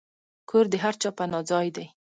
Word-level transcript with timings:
کور 0.49 0.65
د 0.71 0.75
هر 0.83 0.95
چا 1.01 1.09
پناه 1.17 1.43
ځای 1.49 1.67
دی. 1.75 1.85